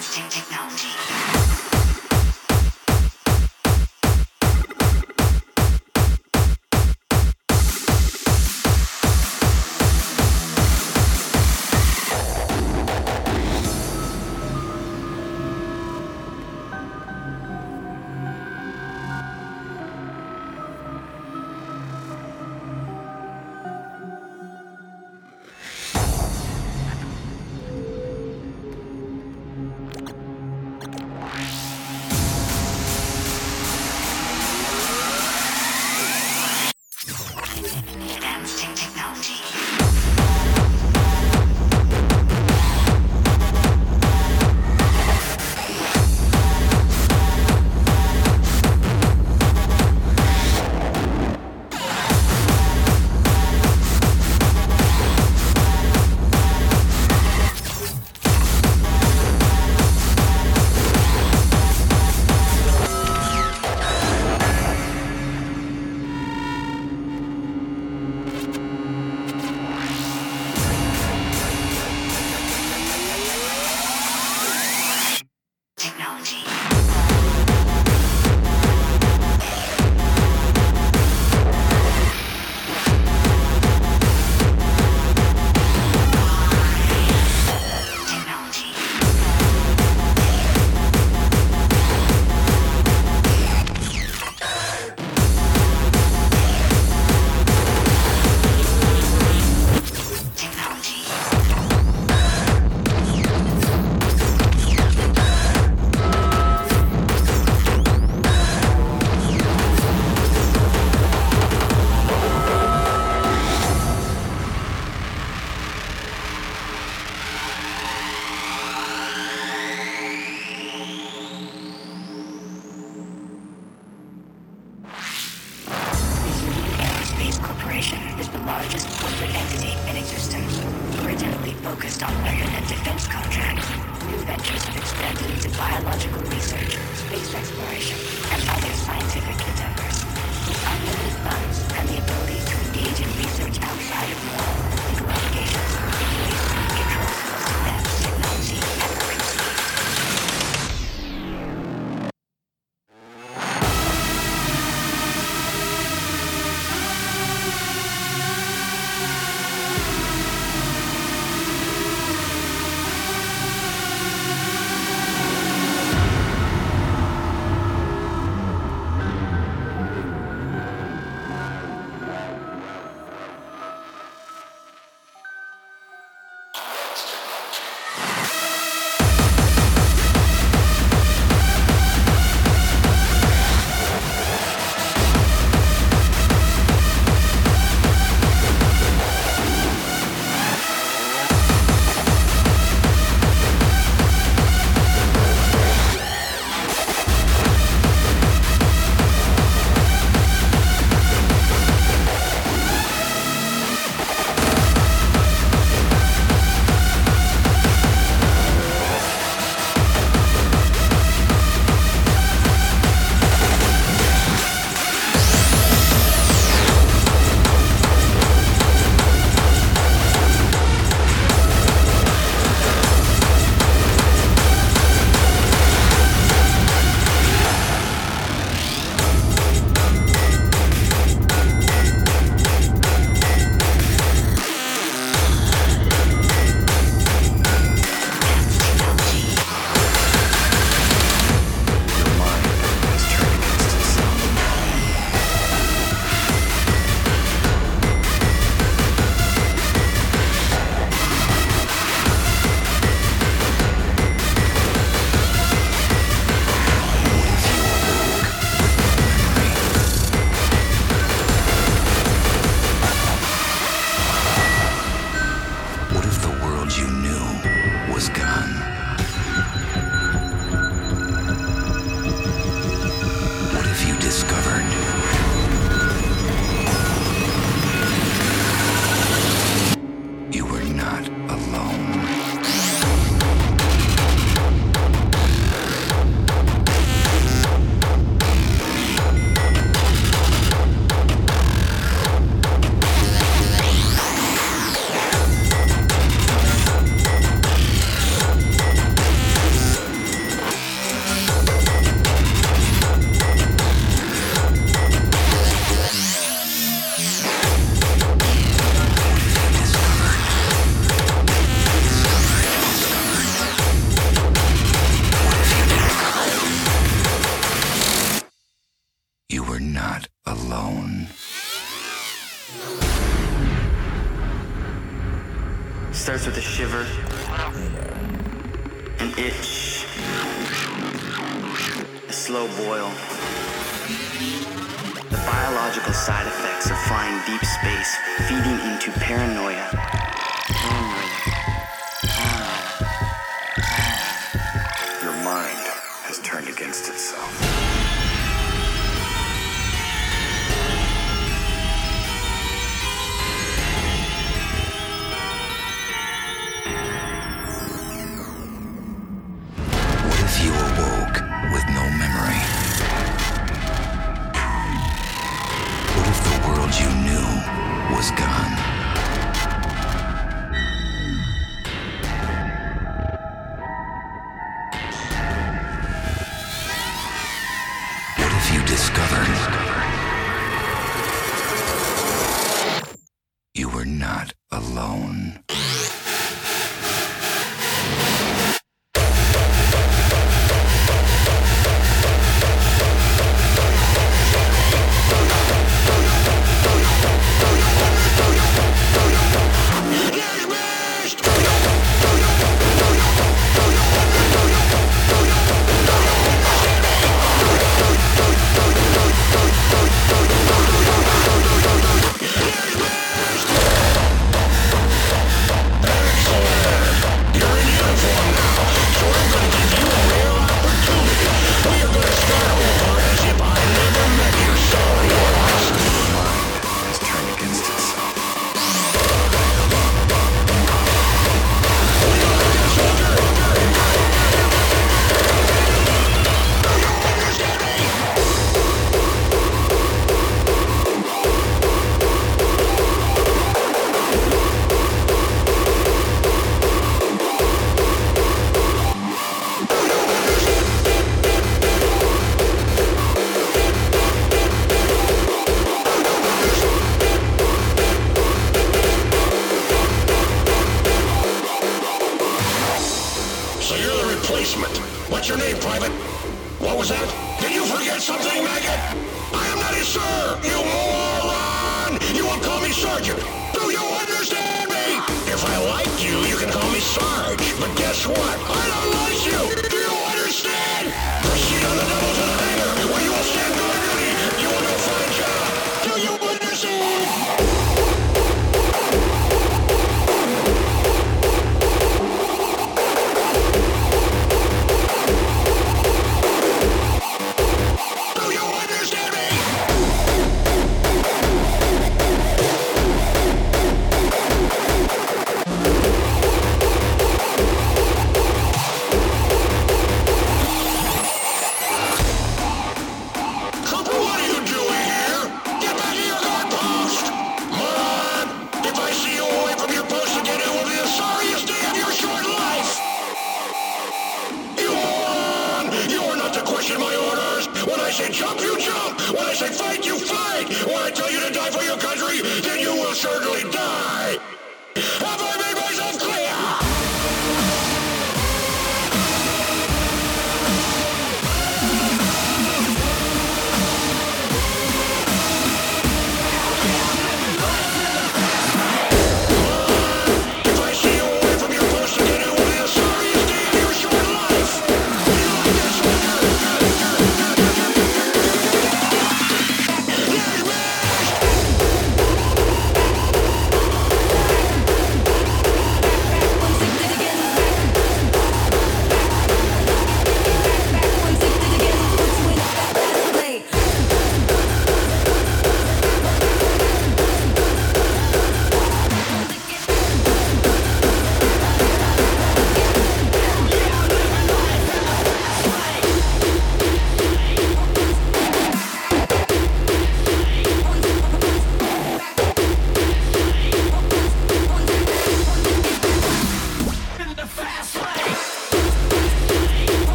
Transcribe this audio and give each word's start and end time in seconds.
advancing 0.00 0.30
technology. 0.30 1.19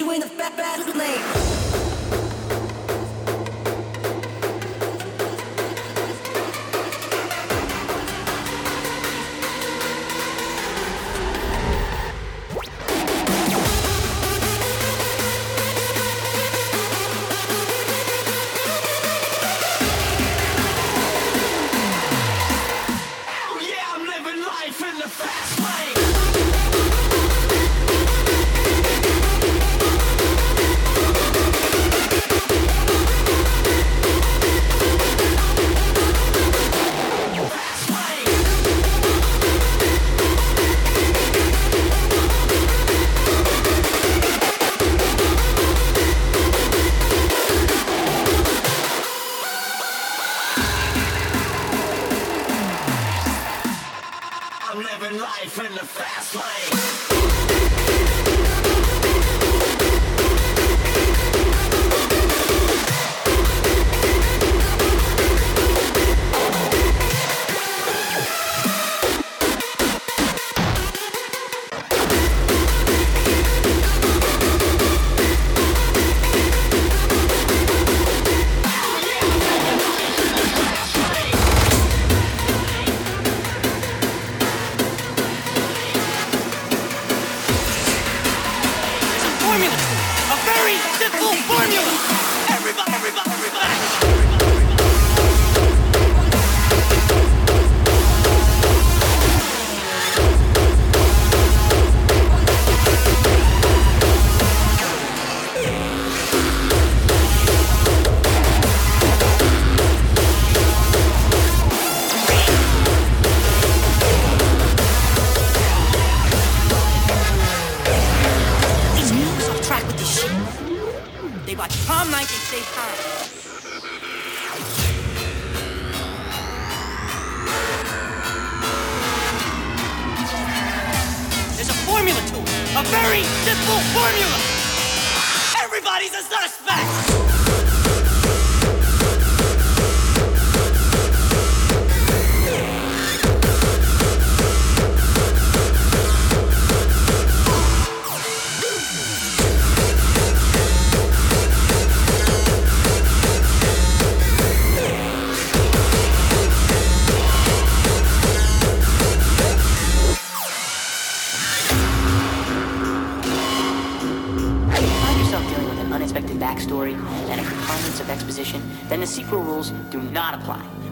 You 0.00 0.10
ain't 0.12 0.24
a 0.24 0.28
fat 0.28 0.56
bass 0.56 0.94
lane. 0.96 1.49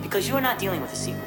Because 0.02 0.26
you 0.26 0.34
are 0.36 0.40
not 0.40 0.58
dealing 0.58 0.80
with 0.80 0.90
a 0.90 0.96
sequel. 0.96 1.17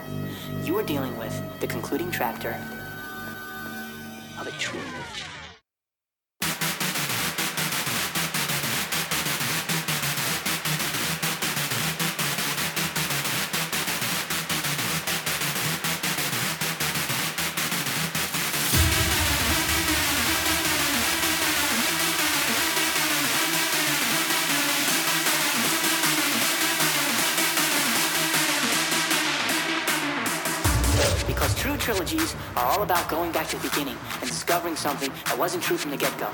The 33.51 33.70
beginning 33.70 33.98
and 34.22 34.29
discovering 34.29 34.75
something 34.77 35.12
that 35.25 35.38
wasn't 35.38 35.62
true 35.62 35.75
from 35.75 35.91
the 35.91 35.98
get-go. 35.98 36.29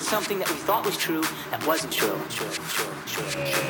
Something 0.00 0.38
that 0.38 0.48
we 0.48 0.56
thought 0.56 0.86
was 0.86 0.96
true 0.96 1.22
that 1.50 1.64
wasn't 1.66 1.92
true. 1.92 2.16
True, 2.30 2.48
true, 2.48 2.64
true, 3.06 3.28
true, 3.28 3.44
true, 3.44 3.60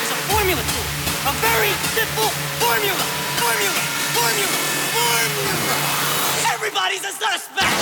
It's 0.00 0.10
a 0.10 0.20
formula 0.32 0.62
to 0.64 0.80
A 1.28 1.32
very 1.44 1.72
simple 1.92 2.30
formula. 2.56 3.04
Formula. 3.36 3.80
Formula. 4.16 4.56
Formula. 4.96 5.76
Everybody's 6.54 7.04
a 7.04 7.12
suspect. 7.12 7.81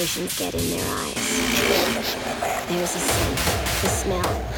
Get 0.00 0.54
in 0.54 0.70
their 0.70 0.80
eyes. 0.80 1.14
There's 2.68 2.94
a 2.94 2.98
scent, 2.98 3.36
the 3.82 3.88
smell 3.88 4.49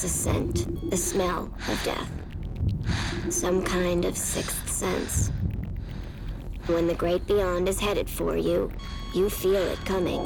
There's 0.00 0.12
a 0.12 0.16
scent, 0.16 0.90
the 0.90 0.96
smell 0.96 1.52
of 1.68 1.82
death. 1.82 2.08
Some 3.30 3.64
kind 3.64 4.04
of 4.04 4.16
sixth 4.16 4.70
sense. 4.70 5.32
When 6.66 6.86
the 6.86 6.94
great 6.94 7.26
beyond 7.26 7.68
is 7.68 7.80
headed 7.80 8.08
for 8.08 8.36
you, 8.36 8.70
you 9.12 9.28
feel 9.28 9.56
it 9.56 9.84
coming. 9.84 10.20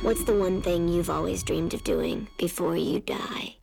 What's 0.00 0.24
the 0.24 0.38
one 0.38 0.62
thing 0.62 0.88
you've 0.88 1.10
always 1.10 1.42
dreamed 1.42 1.74
of 1.74 1.84
doing 1.84 2.28
before 2.38 2.78
you 2.78 3.00
die? 3.00 3.56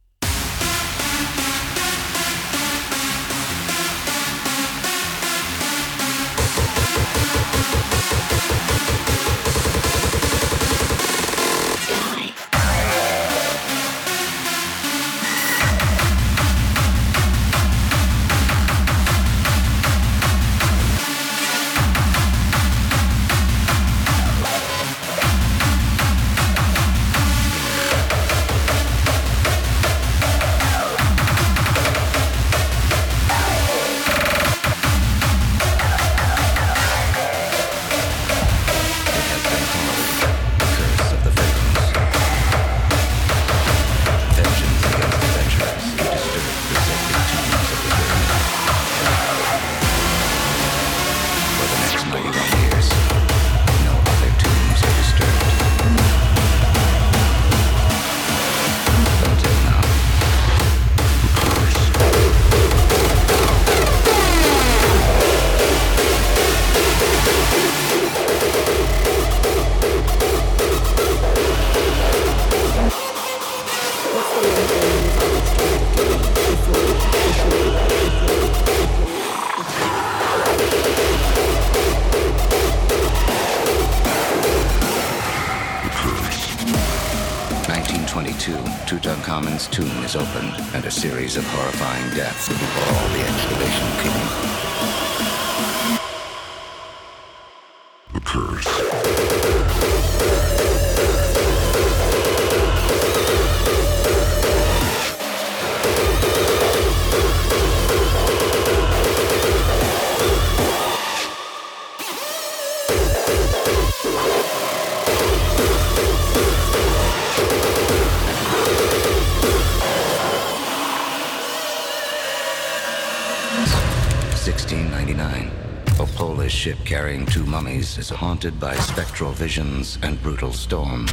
Carrying 127.11 127.27
two 127.27 127.45
mummies 127.45 127.97
is 127.97 128.09
haunted 128.09 128.57
by 128.57 128.73
spectral 128.75 129.33
visions 129.33 129.97
and 130.01 130.21
brutal 130.23 130.53
storms. 130.53 131.11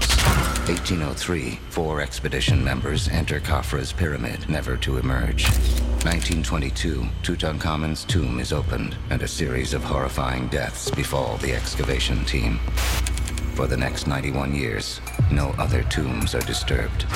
1803, 0.69 1.59
four 1.71 2.01
expedition 2.01 2.63
members 2.63 3.09
enter 3.09 3.41
Khafra's 3.41 3.93
pyramid, 3.93 4.49
never 4.49 4.77
to 4.77 4.99
emerge. 4.99 5.49
1922, 6.05 7.05
Tutankhamun's 7.25 8.05
tomb 8.05 8.39
is 8.39 8.53
opened, 8.53 8.97
and 9.11 9.23
a 9.23 9.27
series 9.27 9.75
of 9.75 9.83
horrifying 9.83 10.47
deaths 10.47 10.89
befall 10.89 11.37
the 11.39 11.53
excavation 11.53 12.25
team. 12.27 12.61
For 13.55 13.67
the 13.67 13.77
next 13.77 14.07
91 14.07 14.55
years, 14.55 15.01
no 15.33 15.49
other 15.59 15.83
tombs 15.83 16.33
are 16.33 16.43
disturbed. 16.43 17.07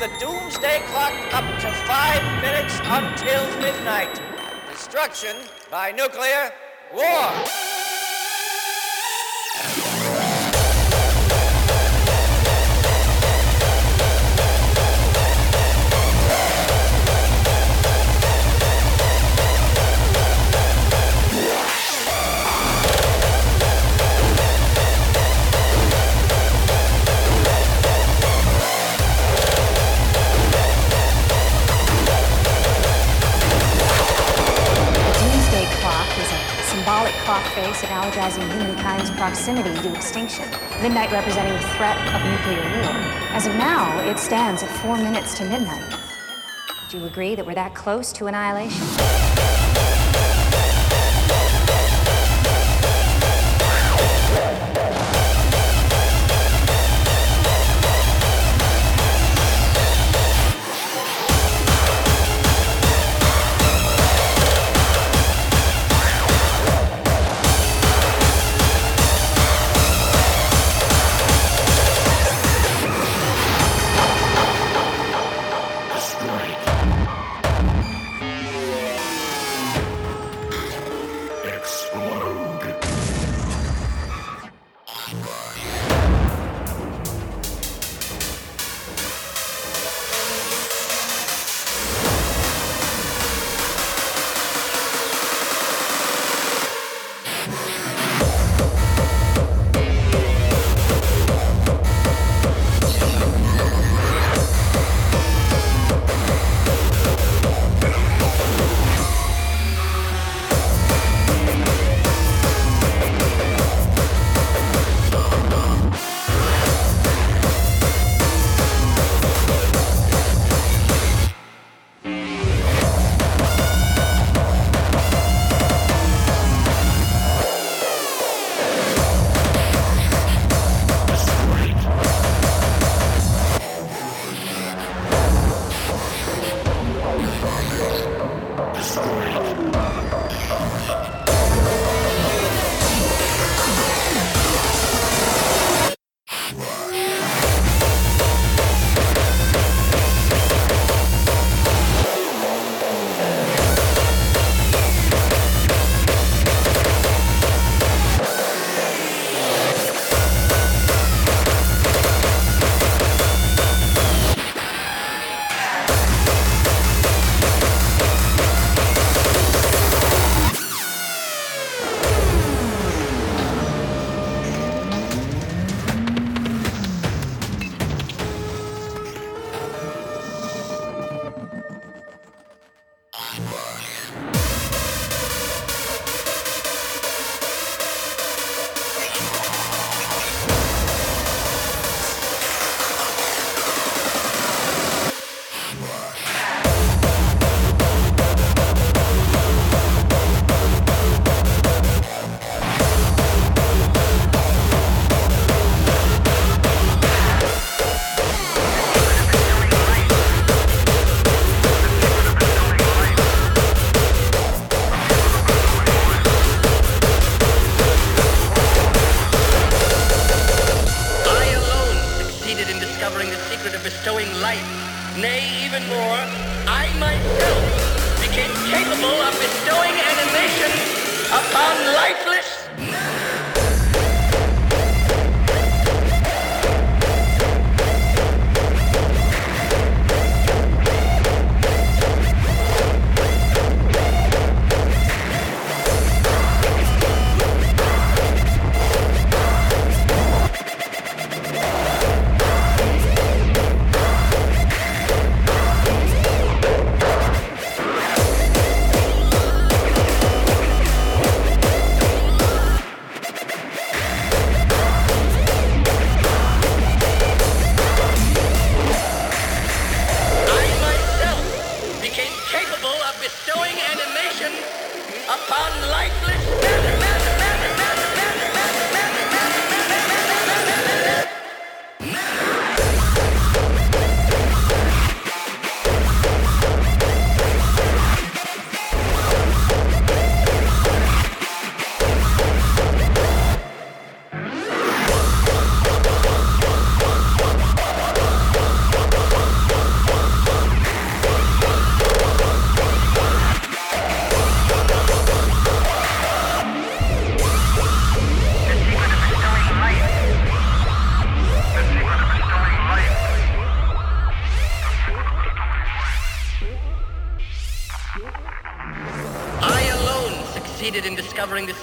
The 0.00 0.08
doomsday 0.18 0.80
clock 0.86 1.12
up 1.34 1.44
to 1.60 1.70
five 1.84 2.22
minutes 2.40 2.80
until 2.84 3.44
midnight. 3.60 4.18
Destruction 4.70 5.36
by 5.70 5.92
nuclear 5.92 6.50
war. 6.94 7.69
Analogizing 38.10 38.50
humankind's 38.52 39.10
proximity 39.12 39.74
to 39.82 39.94
extinction. 39.94 40.44
Midnight 40.82 41.12
representing 41.12 41.52
the 41.52 41.60
threat 41.76 41.96
of 42.14 42.24
nuclear 42.24 42.82
war. 42.82 42.92
As 43.32 43.46
of 43.46 43.54
now, 43.56 44.00
it 44.08 44.18
stands 44.18 44.62
at 44.62 44.70
four 44.82 44.96
minutes 44.96 45.36
to 45.38 45.44
midnight. 45.44 45.96
Do 46.90 46.98
you 46.98 47.06
agree 47.06 47.34
that 47.36 47.46
we're 47.46 47.54
that 47.54 47.74
close 47.74 48.12
to 48.14 48.26
annihilation? 48.26 49.29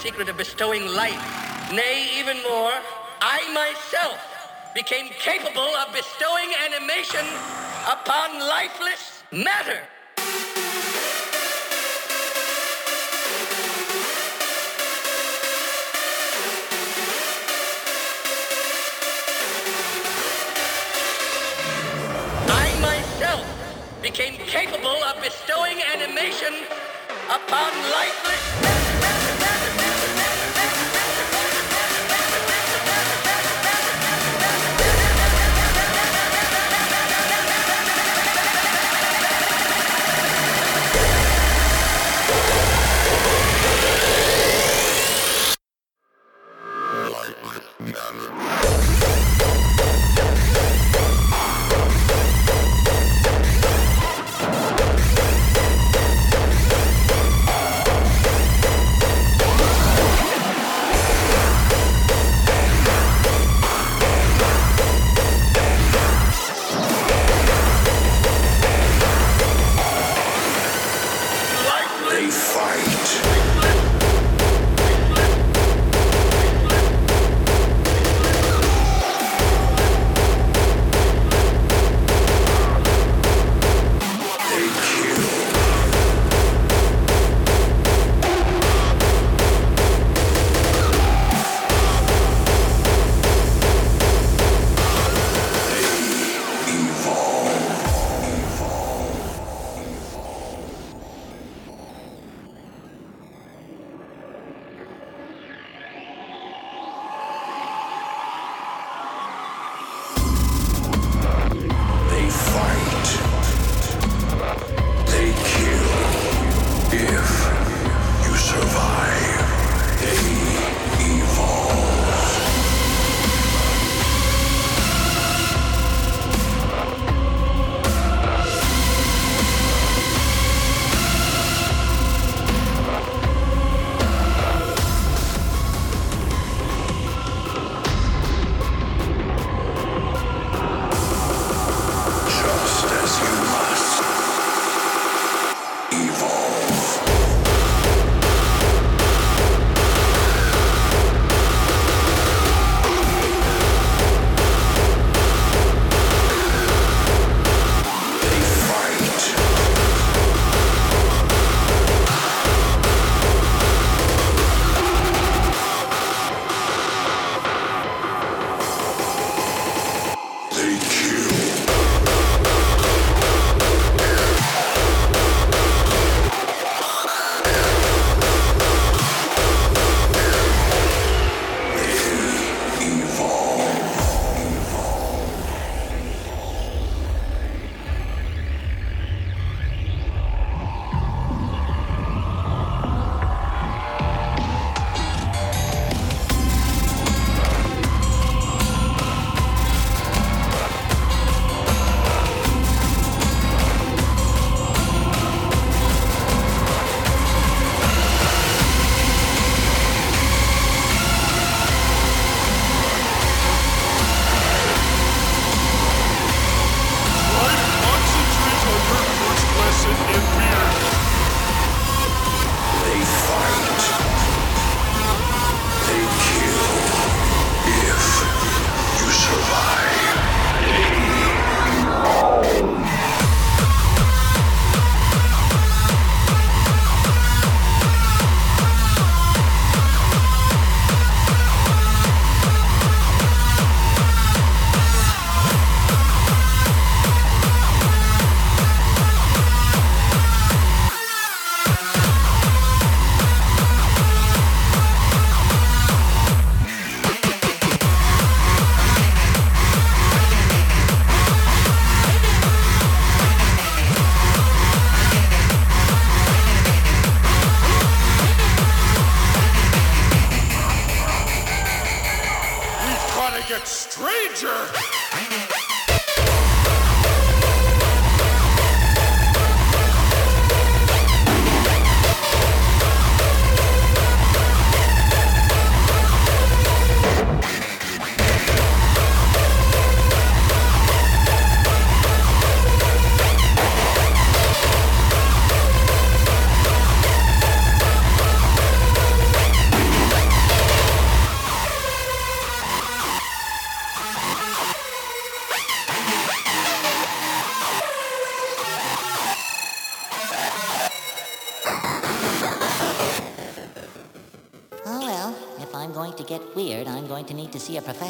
secret 0.08 0.30
of 0.30 0.38
bestowing 0.38 0.86
life. 0.86 1.20
Nay, 1.70 2.08
even 2.18 2.38
more, 2.42 2.72
I 3.20 3.44
myself 3.52 4.16
became 4.74 5.10
capable 5.10 5.60
of 5.60 5.92
bestowing 5.92 6.48
animation 6.64 7.26
upon 7.86 8.38
lifeless 8.40 9.22
matter. 9.32 9.78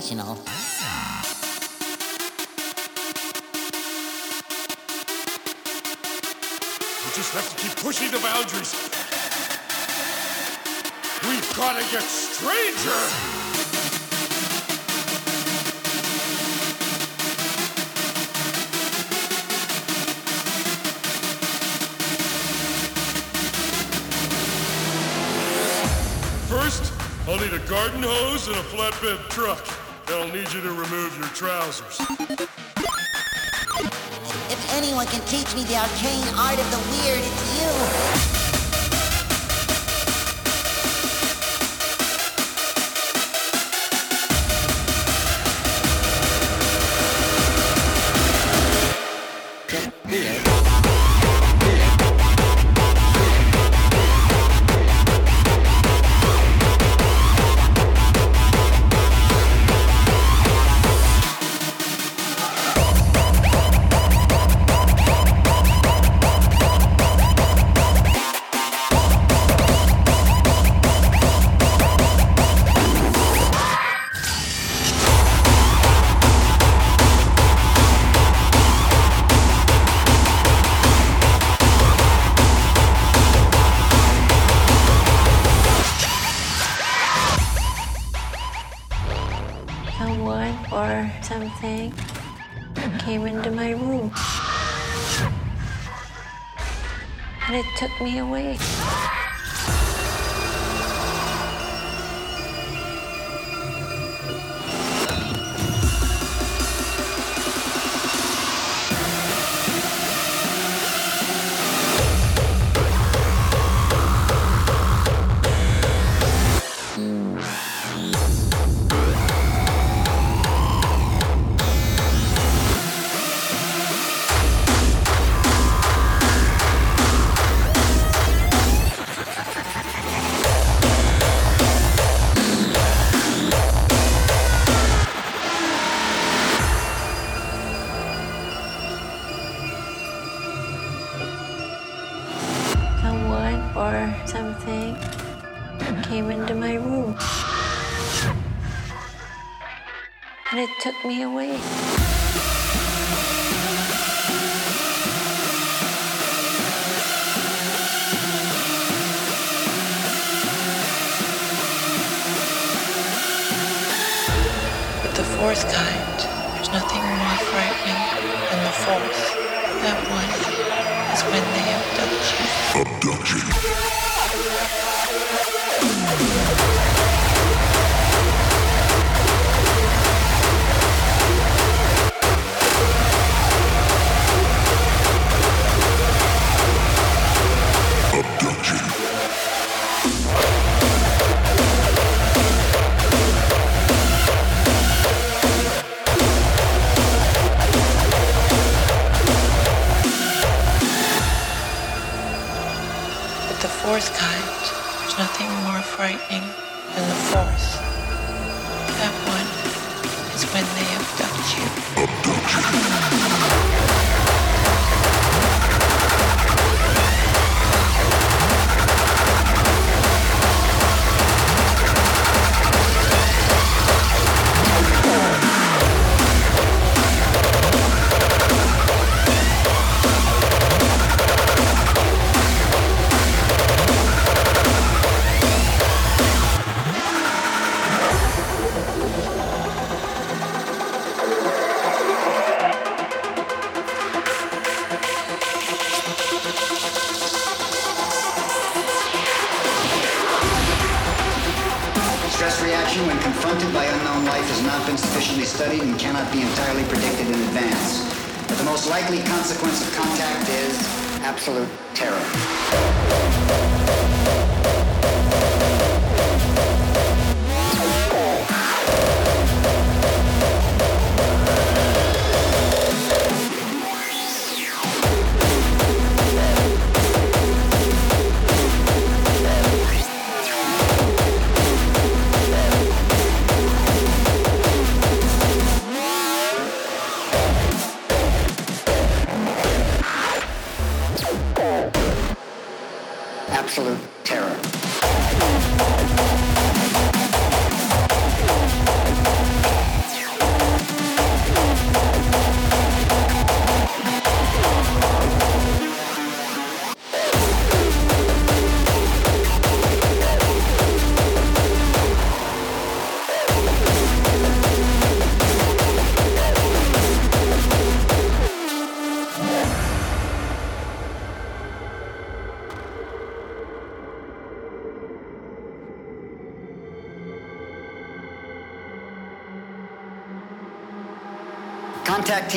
Professional. 0.08 0.36
We 7.04 7.10
just 7.14 7.32
have 7.34 7.48
to 7.50 7.62
keep 7.62 7.76
pushing 7.76 8.10
the 8.10 8.18
boundaries. 8.18 8.74
We've 11.28 11.56
gotta 11.56 11.84
get 11.90 12.02
stranger! 12.02 12.90
First, 26.48 26.92
I'll 27.26 27.38
need 27.38 27.52
a 27.52 27.58
garden 27.68 28.02
hose 28.02 28.48
and 28.48 28.56
a 28.56 28.62
flatbed 28.62 29.28
truck. 29.28 29.77
Then 30.08 30.22
I'll 30.22 30.28
need 30.28 30.50
you 30.54 30.62
to 30.62 30.70
remove 30.70 31.18
your 31.18 31.28
trousers. 31.28 32.00
If 34.50 34.72
anyone 34.72 35.06
can 35.06 35.20
teach 35.26 35.54
me 35.54 35.64
the 35.64 35.76
arcane 35.76 36.24
art 36.34 36.58
of 36.58 36.70
the 36.70 36.78
weird, 36.90 37.20
it's 37.20 38.24
you. 38.24 38.27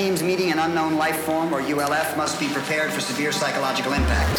Teams 0.02 0.24
meeting 0.24 0.52
an 0.52 0.58
unknown 0.58 0.97
life 0.97 1.20
form, 1.26 1.54
or 1.54 1.62
ULF, 1.62 2.18
must 2.18 2.39
be 2.39 2.47
prepared 2.47 2.91
for 2.91 2.99
severe 2.99 3.32
psychological 3.32 3.93
impact. 3.93 4.36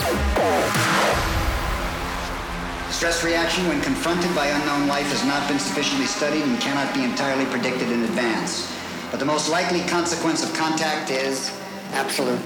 Stress 2.91 3.23
reaction 3.23 3.69
when 3.69 3.81
confronted 3.81 4.35
by 4.35 4.47
unknown 4.49 4.89
life 4.89 5.07
has 5.07 5.25
not 5.25 5.47
been 5.49 5.61
sufficiently 5.61 6.07
studied 6.07 6.43
and 6.43 6.61
cannot 6.61 6.93
be 6.93 7.05
entirely 7.05 7.45
predicted 7.47 7.93
in 7.93 8.03
advance. 8.03 8.75
But 9.13 9.21
the 9.21 9.25
most 9.25 9.49
likely 9.51 9.83
consequence 9.83 10.43
of 10.43 10.53
contact 10.53 11.11
is 11.11 11.57
absolute 11.93 12.41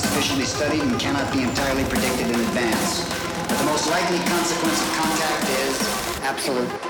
sufficiently 0.00 0.44
studied 0.44 0.80
and 0.80 0.98
cannot 0.98 1.30
be 1.32 1.42
entirely 1.42 1.84
predicted 1.84 2.28
in 2.28 2.40
advance. 2.40 3.04
But 3.48 3.58
the 3.58 3.64
most 3.64 3.88
likely 3.90 4.18
consequence 4.18 4.80
of 4.80 4.88
contact 4.96 5.48
is 5.60 5.76
absolute 6.22 6.89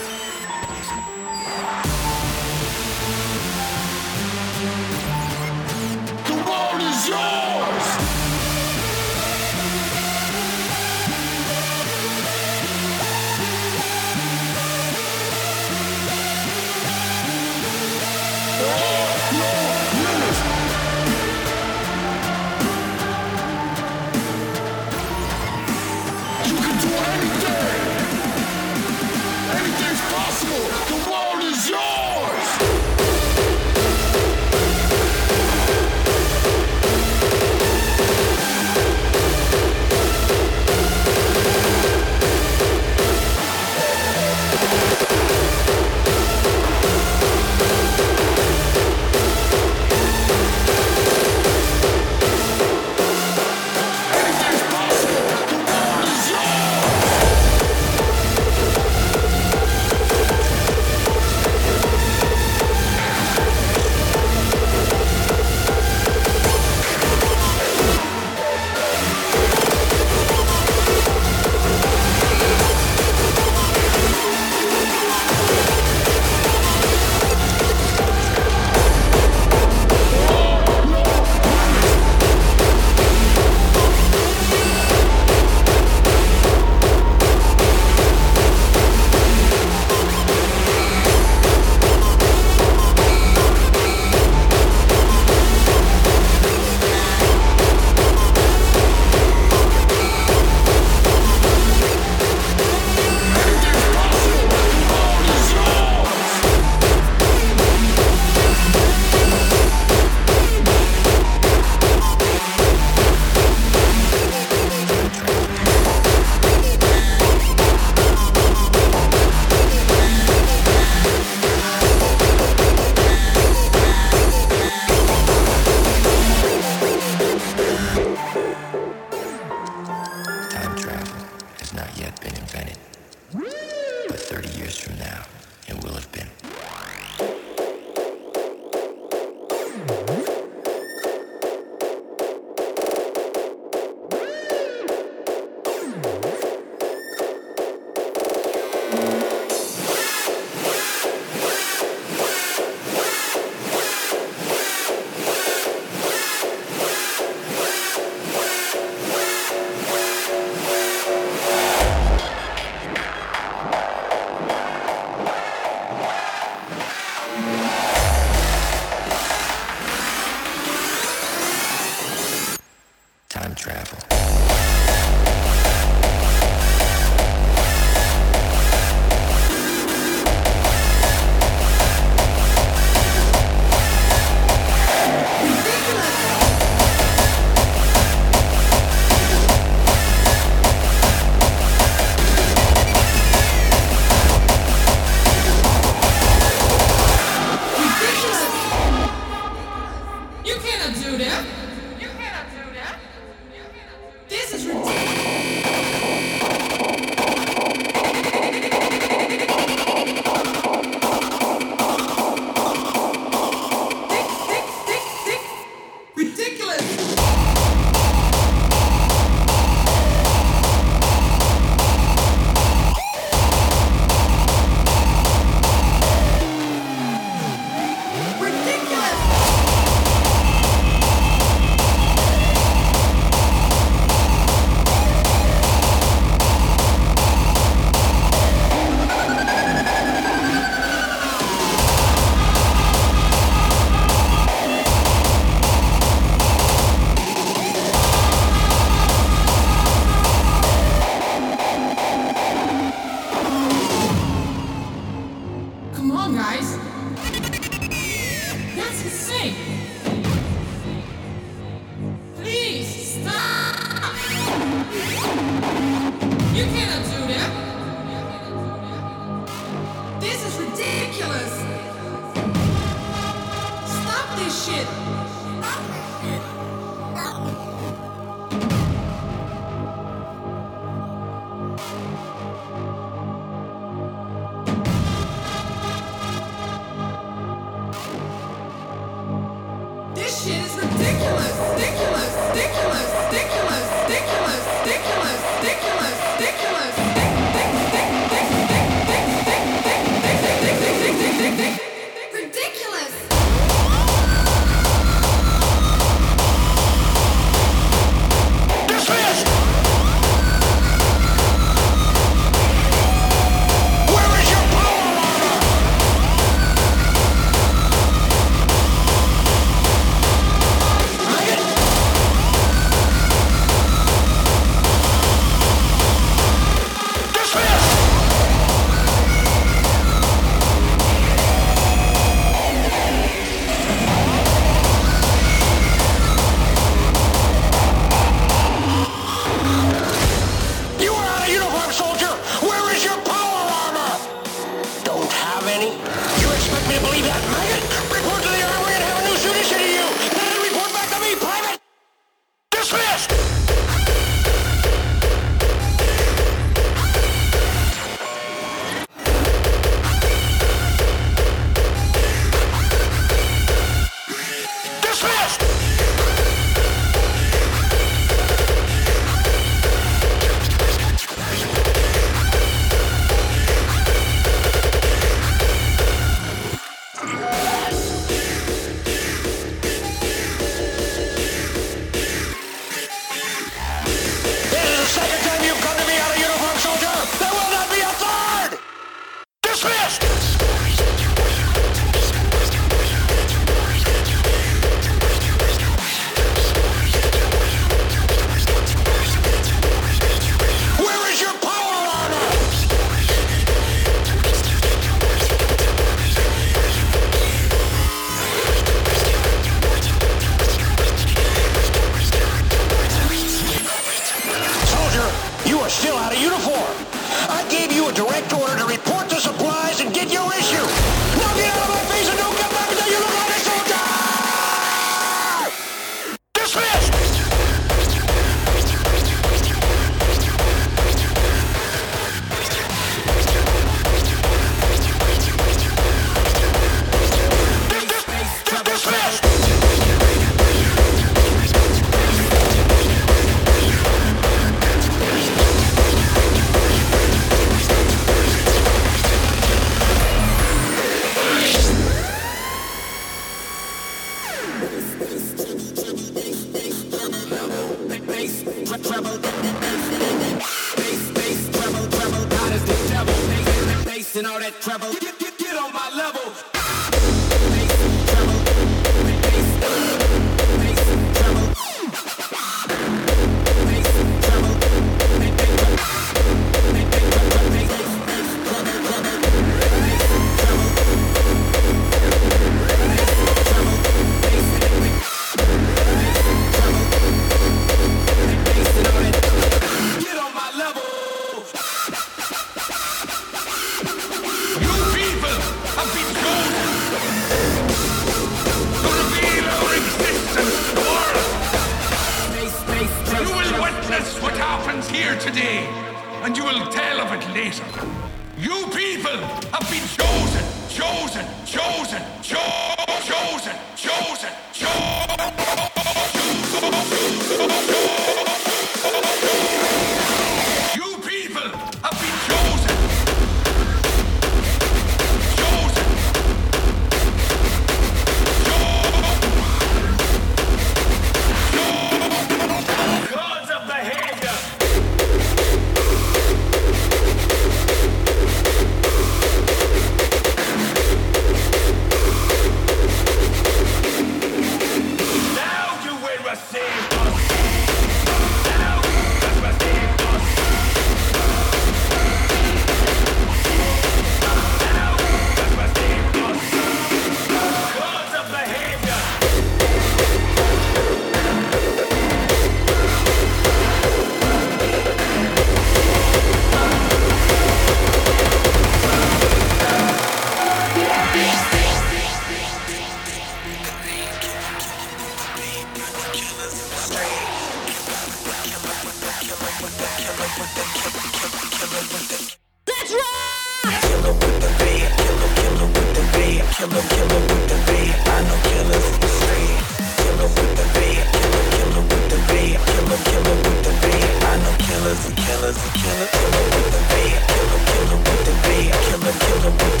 Killer, 586.81 586.97
killer 587.13 587.41
with 587.45 587.69
the 587.69 587.77
V. 587.85 587.89
I 588.09 588.41
know 588.41 588.57
killers 588.65 589.05
is 589.21 589.35
free. 589.45 589.69
Killer 590.17 590.49
with 590.49 590.73
the 590.73 590.85
V. 590.97 591.13
Killer, 591.29 591.65
killer 591.77 592.01
with 592.09 592.25
the 592.33 592.39
beat. 592.49 592.73
Killer, 592.89 593.21
killer 593.21 593.57
with 593.61 593.79
the 593.85 593.93
V. 594.01 594.05
I 594.09 594.57
know 594.57 594.73
killers 594.81 595.21
and 595.29 595.37
killers 595.37 595.77
and. 595.77 595.93
Killer 596.33 596.65
with 596.73 596.89
the 596.89 597.01
V. 597.05 597.13
Killer, 597.53 597.81
killer 597.85 598.17
with 598.17 598.41
the 598.49 598.53
V. 598.65 598.89
Killer, 599.05 599.35
killer 599.45 600.00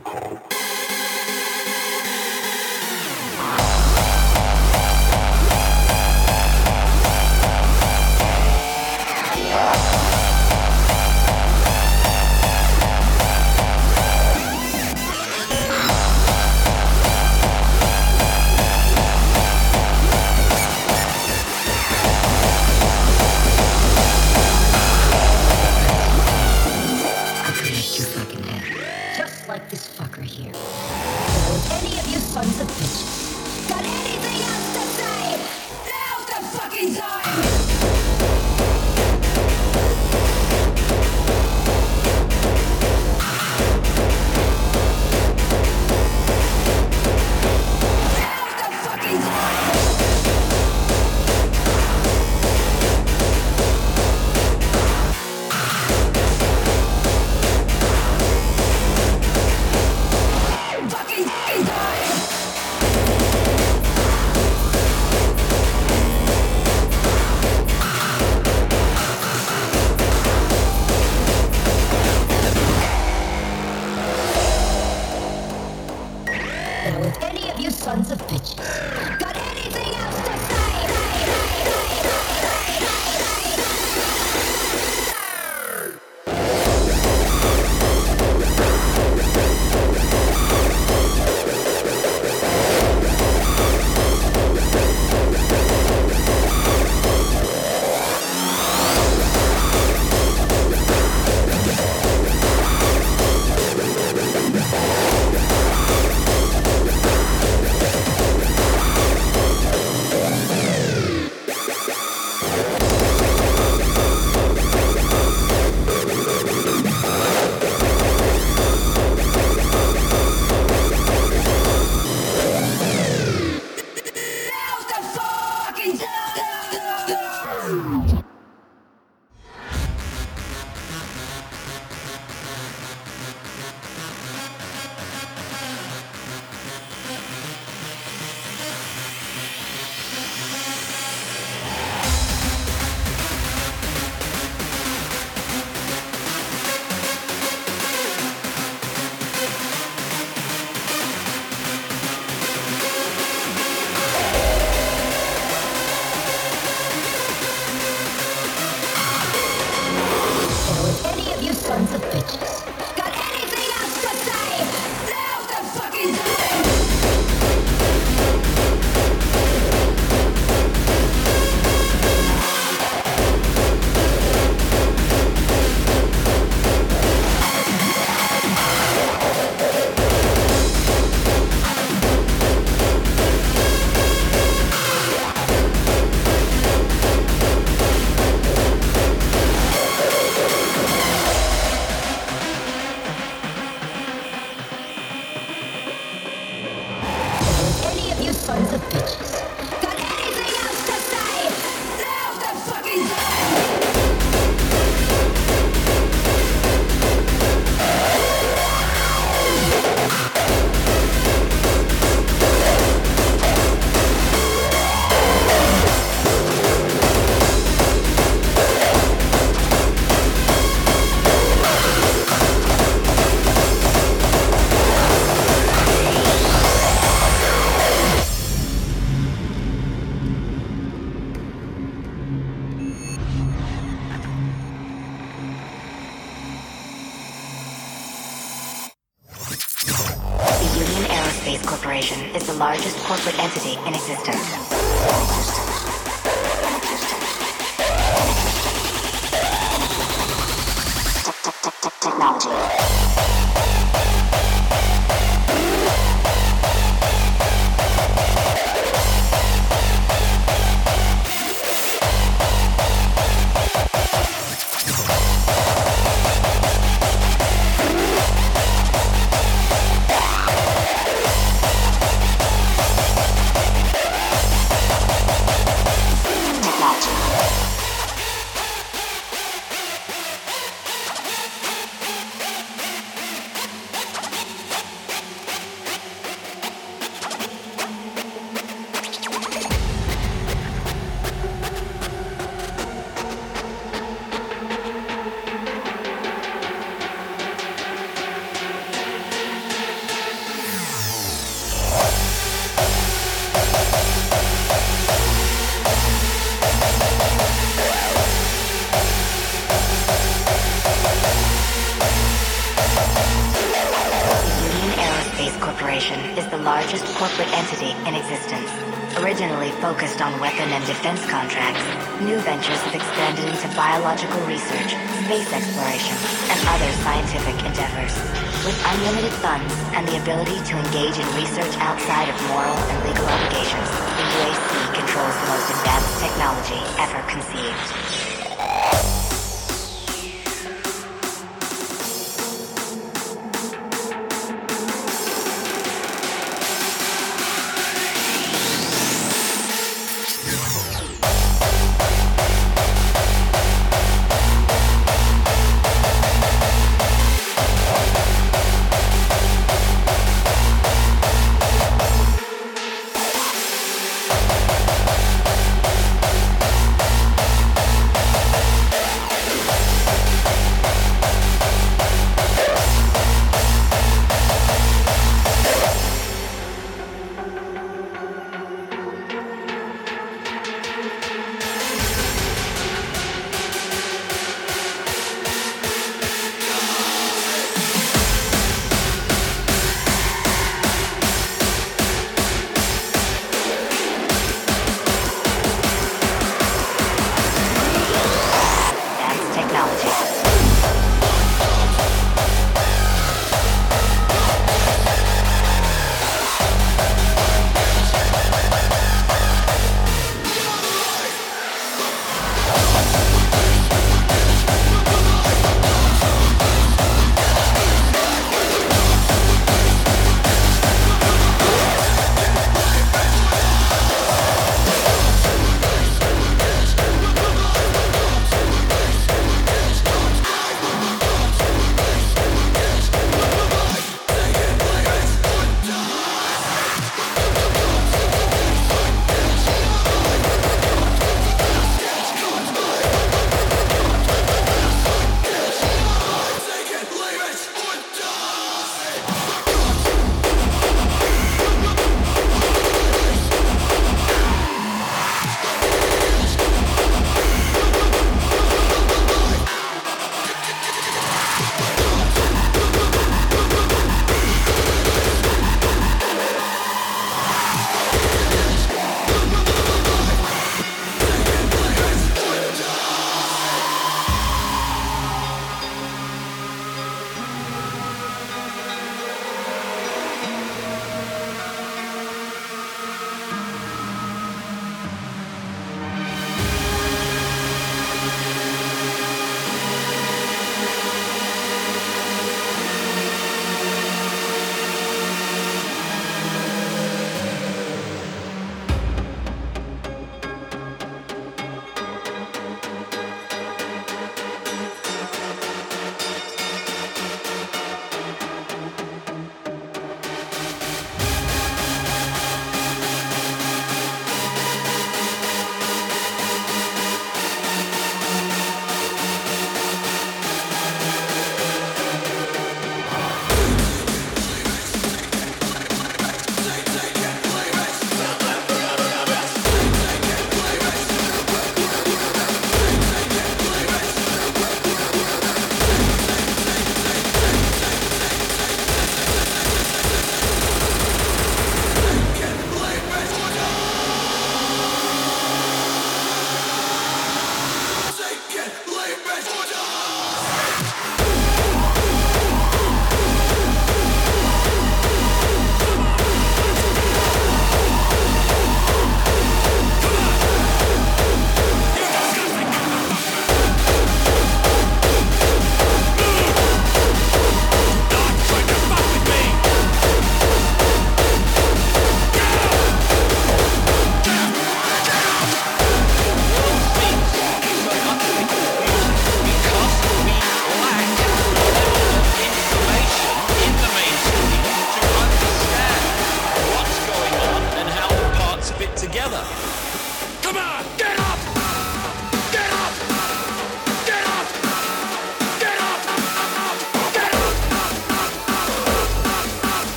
Protocol. 0.00 0.47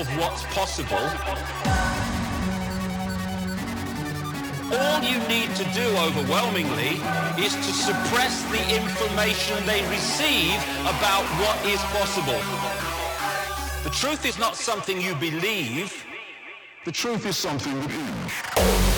Of 0.00 0.08
what's 0.18 0.42
possible, 0.54 0.96
all 4.76 5.02
you 5.02 5.18
need 5.28 5.54
to 5.54 5.64
do 5.72 5.86
overwhelmingly 5.98 7.00
is 7.38 7.54
to 7.54 7.72
suppress 7.72 8.42
the 8.50 8.62
information 8.74 9.64
they 9.66 9.88
receive 9.88 10.56
about 10.82 11.24
what 11.38 11.56
is 11.66 11.80
possible. 11.98 12.40
The 13.84 13.90
truth 13.90 14.26
is 14.26 14.38
not 14.38 14.56
something 14.56 15.00
you 15.00 15.14
believe. 15.14 16.04
The 16.84 16.92
truth 16.92 17.24
is 17.26 17.36
something 17.36 17.76
is. 17.76 18.93